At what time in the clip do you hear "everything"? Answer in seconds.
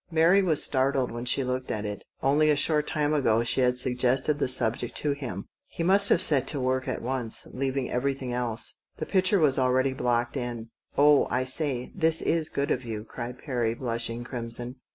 7.91-8.33